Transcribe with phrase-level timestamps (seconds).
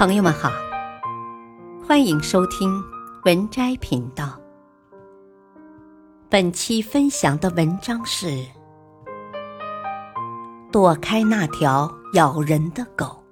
[0.00, 0.50] 朋友们好，
[1.86, 2.82] 欢迎收听
[3.26, 4.40] 文摘频道。
[6.30, 8.46] 本期分享的文章是：
[10.72, 13.22] 躲开那条咬人的狗。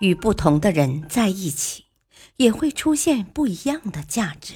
[0.00, 1.84] 与不同的人在一起，
[2.36, 4.54] 也会出现不一样的价值。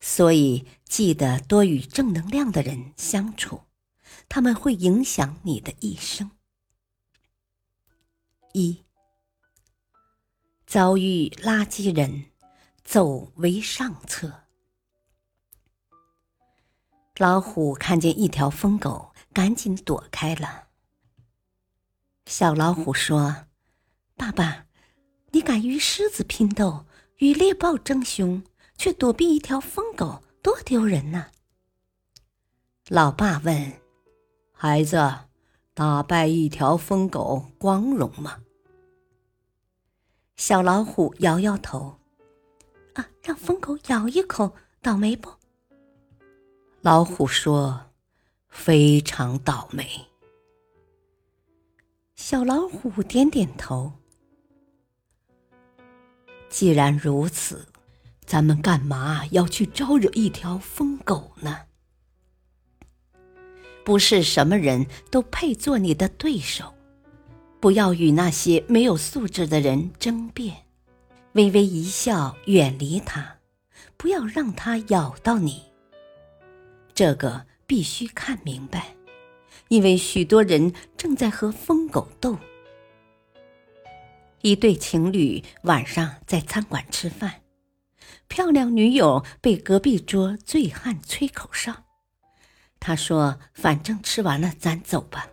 [0.00, 3.60] 所以，记得多与正能量的人相处，
[4.28, 6.32] 他们会影响你的一生。
[8.56, 8.84] 一
[10.64, 12.26] 遭遇垃圾人，
[12.84, 14.44] 走为上策。
[17.16, 20.68] 老虎看见一条疯狗，赶紧躲开了。
[22.26, 23.46] 小老虎说
[24.14, 24.66] ：“爸爸，
[25.32, 28.44] 你敢与狮子拼斗，与猎豹争雄，
[28.78, 31.32] 却躲避一条疯狗，多丢人呐！”
[32.86, 33.80] 老爸问
[34.54, 34.96] ：“孩子，
[35.74, 38.42] 打败一条疯狗，光荣吗？”
[40.36, 41.98] 小老虎摇摇头，
[42.94, 45.30] 啊，让疯狗咬一口，倒霉不？
[46.80, 47.92] 老虎说
[48.50, 49.88] ：“非常倒霉。”
[52.16, 53.92] 小老虎点点头。
[56.50, 57.68] 既然如此，
[58.26, 61.66] 咱们干嘛要去招惹一条疯狗呢？
[63.84, 66.74] 不是什么人都配做你的对手。
[67.64, 70.66] 不要与那些没有素质的人争辩，
[71.32, 73.38] 微微一笑，远离他，
[73.96, 75.62] 不要让他咬到你。
[76.94, 78.94] 这个必须看明白，
[79.68, 82.36] 因为许多人正在和疯狗斗。
[84.42, 87.40] 一对情侣晚上在餐馆吃饭，
[88.28, 91.84] 漂亮女友被隔壁桌醉汉吹口哨，
[92.78, 95.30] 他说：“反正吃完了，咱走吧。”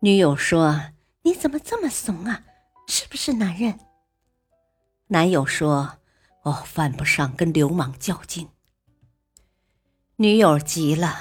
[0.00, 0.91] 女友说。
[1.22, 2.44] 你怎么这么怂啊？
[2.88, 3.78] 是不是男人？
[5.06, 5.98] 男友说
[6.42, 8.48] ：“哦，犯不上跟流氓较劲。”
[10.16, 11.16] 女友急了，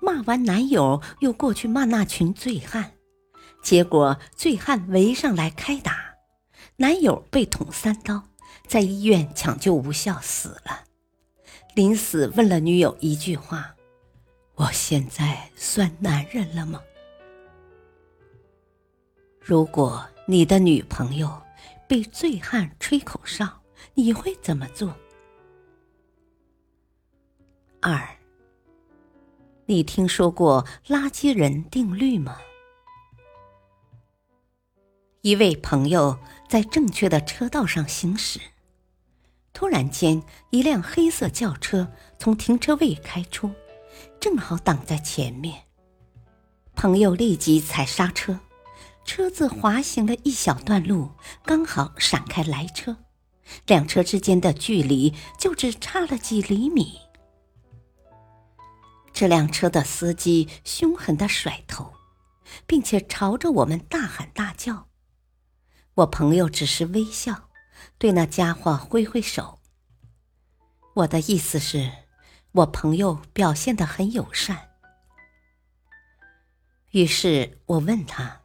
[0.00, 2.92] 骂完男友，又过去骂那群醉汉，
[3.62, 6.14] 结果醉汉围上来开打，
[6.76, 8.22] 男友被捅三刀，
[8.66, 10.84] 在医院抢救无效死了。
[11.74, 13.74] 临死问了女友一句话
[14.56, 16.80] ：“我现在算男人了吗？”
[19.46, 21.42] 如果你的女朋友
[21.86, 23.46] 被醉汉吹口哨，
[23.92, 24.96] 你会怎么做？
[27.82, 28.08] 二，
[29.66, 32.38] 你听说过垃圾人定律吗？
[35.20, 36.18] 一位朋友
[36.48, 38.40] 在正确的车道上行驶，
[39.52, 43.50] 突然间，一辆黑色轿车从停车位开出，
[44.18, 45.64] 正好挡在前面。
[46.74, 48.40] 朋友立即踩刹车。
[49.04, 51.12] 车子滑行了一小段路，
[51.44, 52.96] 刚好闪开来车，
[53.66, 56.98] 两车之间的距离就只差了几厘米。
[59.12, 61.92] 这辆车的司机凶狠的甩头，
[62.66, 64.88] 并且朝着我们大喊大叫。
[65.94, 67.50] 我朋友只是微笑，
[67.98, 69.60] 对那家伙挥挥手。
[70.94, 71.92] 我的意思是，
[72.52, 74.70] 我朋友表现的很友善。
[76.92, 78.43] 于是我问他。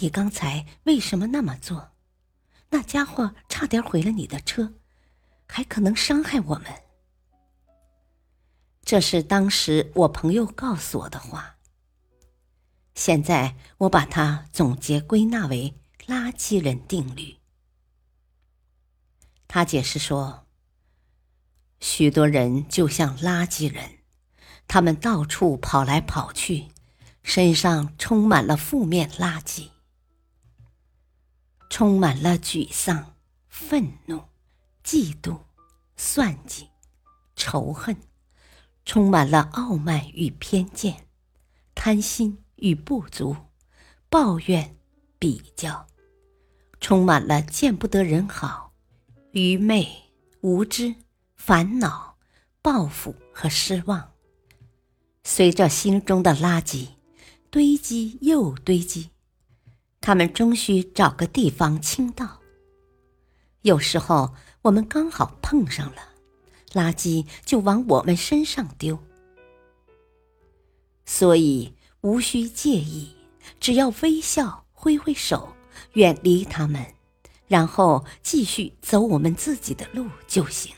[0.00, 1.90] 你刚才为什么那么做？
[2.70, 4.72] 那家伙差点毁了你的车，
[5.46, 6.66] 还可能伤害我们。
[8.82, 11.58] 这是当时我朋友告诉我的话。
[12.94, 15.74] 现在我把它总结归纳为
[16.08, 17.36] “垃圾人定律”。
[19.46, 20.46] 他解释说，
[21.78, 23.98] 许多人就像垃圾人，
[24.66, 26.68] 他们到处跑来跑去，
[27.22, 29.68] 身上充满了负面垃圾。
[31.68, 33.14] 充满了沮丧、
[33.48, 34.24] 愤怒、
[34.84, 35.38] 嫉妒、
[35.96, 36.68] 算计、
[37.36, 37.96] 仇恨，
[38.84, 41.06] 充满了傲慢与偏见、
[41.74, 43.36] 贪心与不足、
[44.08, 44.76] 抱怨、
[45.18, 45.86] 比较，
[46.80, 48.72] 充满了见不得人好、
[49.30, 50.96] 愚昧、无知、
[51.36, 52.16] 烦恼、
[52.60, 54.10] 报复和失望。
[55.22, 56.88] 随着心中的垃圾
[57.50, 59.10] 堆积又堆积。
[60.00, 62.40] 他们终需找个地方倾倒。
[63.62, 66.00] 有时候我们刚好碰上了，
[66.72, 68.98] 垃圾就往我们身上丢。
[71.04, 73.14] 所以无需介意，
[73.58, 75.54] 只要微笑、挥挥手，
[75.94, 76.86] 远离他们，
[77.48, 80.72] 然后继续走我们自己的路就行。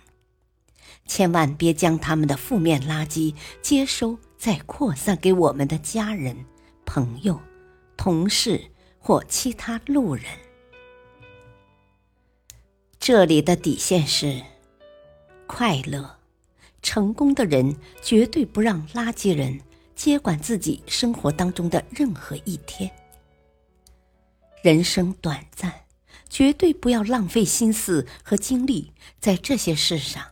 [1.06, 6.46] 千万别将他们的负面垃圾接收，再扩散给我们的家人、
[6.84, 7.40] 朋友。
[7.94, 8.60] 同事
[8.98, 10.24] 或其他路人。
[12.98, 14.42] 这里的底线是
[15.46, 16.18] 快乐。
[16.82, 19.60] 成功的人绝对不让垃圾人
[19.94, 22.90] 接管自己生活当中的任何一天。
[24.64, 25.72] 人生短暂，
[26.28, 30.24] 绝对不要浪费心思和精力在这些事上。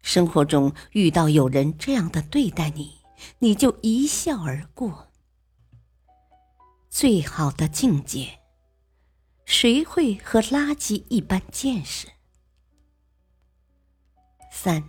[0.00, 2.98] 生活中遇到有人这样的对待你，
[3.40, 5.05] 你就一笑而过。
[6.98, 8.38] 最好的境界，
[9.44, 12.08] 谁会和垃圾一般见识？
[14.50, 14.82] 三。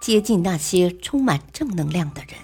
[0.00, 2.34] 接近那些充满正能量的人，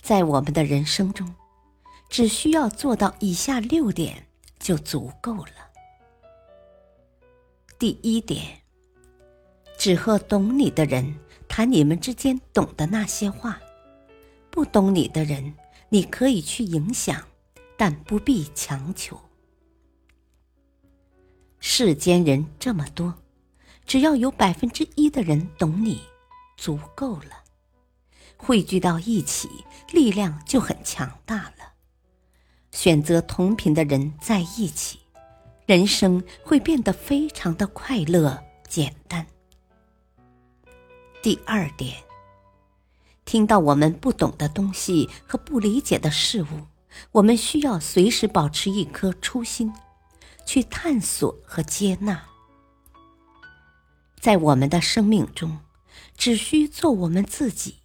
[0.00, 1.34] 在我们的人生中，
[2.08, 4.28] 只需要做到以下六点
[4.60, 5.72] 就足够了。
[7.80, 8.60] 第一点，
[9.76, 13.60] 只和懂你的人谈你们之间懂的那些话，
[14.58, 15.54] 不懂你的人，
[15.88, 17.22] 你可以去影响，
[17.76, 19.16] 但不必强求。
[21.60, 23.14] 世间人这么多。
[23.86, 26.00] 只要有百分之一的人懂你，
[26.56, 27.44] 足够了。
[28.36, 29.48] 汇聚到一起，
[29.92, 31.74] 力量就很强大了。
[32.72, 34.98] 选择同频的人在一起，
[35.66, 39.24] 人生会变得非常的快乐简单。
[41.22, 41.96] 第二点，
[43.28, 46.66] 听到我们不懂的东西和不理解的事物，
[47.12, 49.70] 我们需要随时保持一颗初心，
[50.46, 52.24] 去探索和接纳。
[54.18, 55.58] 在我们的生命中，
[56.16, 57.80] 只需做我们自己。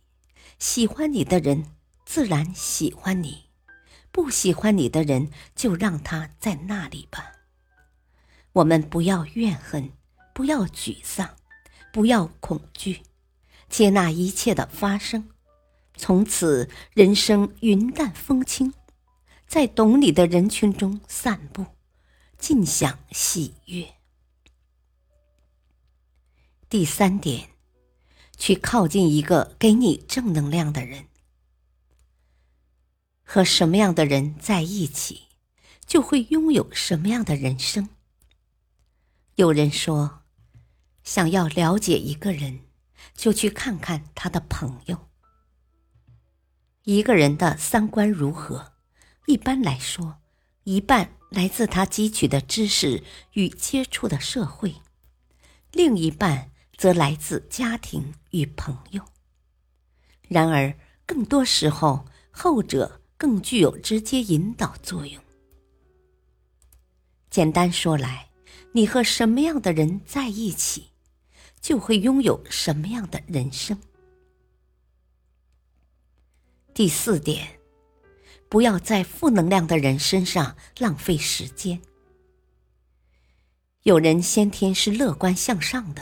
[0.60, 1.66] 喜欢你的人，
[2.06, 3.50] 自然喜欢你；
[4.14, 7.34] 不喜欢你的人，就让他在那里吧。
[8.54, 9.92] 我们不要怨恨，
[10.34, 11.32] 不要沮丧，
[11.92, 13.02] 不要恐惧，
[13.68, 15.32] 接纳一切的发生。
[15.96, 18.74] 从此，人生云淡风轻，
[19.48, 21.66] 在懂你的人群中散步，
[22.38, 23.94] 尽享喜悦。
[26.68, 27.50] 第三点，
[28.38, 31.06] 去靠近一个给你正能量的人。
[33.24, 35.28] 和什么样的人在一起，
[35.86, 37.90] 就会拥有什么样的人生。
[39.36, 40.24] 有人说，
[41.04, 42.62] 想要了解一个人，
[43.16, 45.10] 就去看看他的朋友。
[46.84, 48.74] 一个人的三观如何，
[49.26, 50.18] 一般来说，
[50.64, 53.04] 一半来自他汲取的知识
[53.34, 54.76] 与接触的社会，
[55.72, 56.52] 另一半。
[56.76, 59.02] 则来自家庭与朋友。
[60.28, 60.76] 然而，
[61.06, 65.24] 更多时候，后者更具有直接引导作用。
[67.30, 68.32] 简单说来，
[68.74, 70.90] 你和什么样的人在一起，
[71.62, 73.80] 就会拥有什么样的人生。
[76.74, 77.60] 第四点，
[78.50, 81.80] 不要在负能量的人身上浪费时间。
[83.84, 86.02] 有人先天是乐观向上的。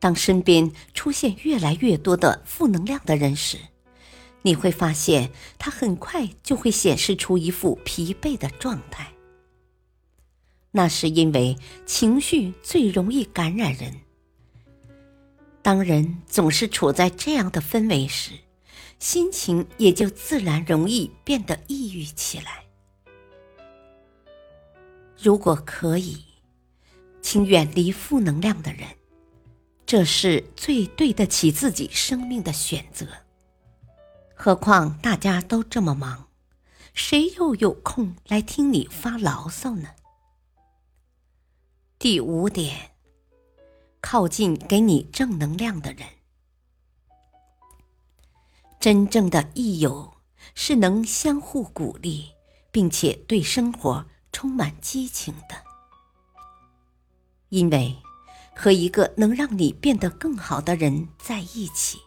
[0.00, 3.56] 当身边出现越来越多的负能量的人时，
[4.42, 9.12] 你会发现他很快就会显示出一副疲惫的状态。
[10.72, 13.94] 那是因为情绪最容易感染人。
[15.62, 18.32] 当人总是处在这样的氛围时，
[18.98, 22.64] 心情也就自然容易变得抑郁起来。
[25.16, 26.24] 如果可以，
[27.22, 28.88] 请远离负能量的人。
[29.86, 33.06] 这是最对得起自己生命的选择。
[34.34, 36.28] 何况大家都这么忙，
[36.92, 39.88] 谁又有空来听你发牢骚呢？
[41.98, 42.90] 第五点，
[44.02, 46.06] 靠近给你正能量的人。
[48.80, 50.14] 真正的益友
[50.54, 52.30] 是能相互鼓励，
[52.70, 55.56] 并且对生活充满激情的，
[57.48, 57.96] 因为。
[58.60, 62.00] 和一个能让你变得更好的人在一起，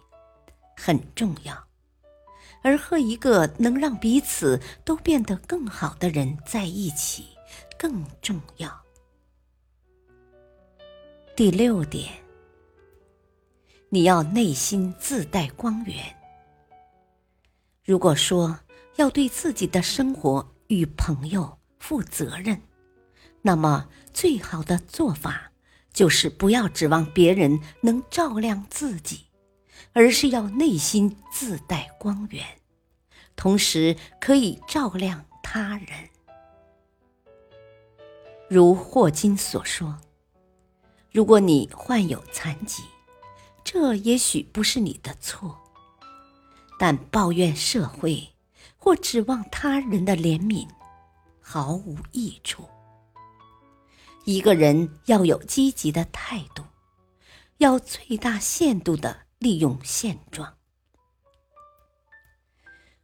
[0.75, 1.55] 很重要；
[2.61, 7.27] 而和一个能让彼此都变得更好的人在一起，
[7.79, 8.69] 更重要。
[11.33, 12.11] 第六点，
[13.87, 16.20] 你要内心自带光源。
[17.91, 18.57] 如果说
[18.95, 22.62] 要对自己的生活与朋友负责任，
[23.41, 25.51] 那么最好的做法。
[25.91, 29.25] 就是不要指望别人能照亮自己，
[29.91, 32.45] 而是要内心自带光源，
[33.36, 35.89] 同时可以照亮他人。
[38.48, 40.00] 如霍金所说
[41.12, 42.83] ：“如果你患有残疾，
[43.65, 45.60] 这也许不是你的错，
[46.81, 48.33] 但抱怨社会
[48.75, 50.67] 或指望他人的怜悯，
[51.39, 52.67] 毫无益处。
[54.25, 56.63] 一个人要有积极的态度，
[57.59, 60.57] 要最大限度的利用现状。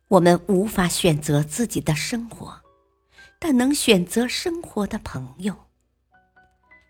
[0.08, 2.60] 我们无法选择自己的生活，
[3.38, 5.56] 但能选择生活的朋友。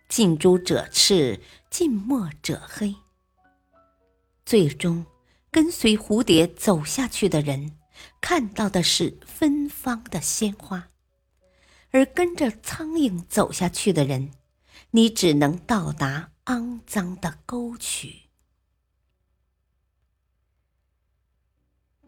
[0.07, 2.95] 近朱者赤，近墨者黑。
[4.45, 5.05] 最终，
[5.57, 7.79] 跟随蝴蝶走下去的人，
[8.21, 10.91] 看到的是芬芳的鲜花；
[11.89, 14.33] 而跟着苍蝇走下去的人，
[14.91, 18.29] 你只能到达肮脏的沟渠。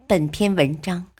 [0.07, 1.11] 本篇文章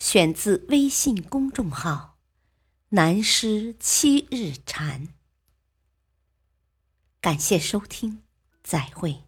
[0.00, 2.18] 选自微信公众号
[2.90, 5.14] “南师七日禅”。
[7.22, 8.24] 感谢收听，
[8.64, 9.25] 再会。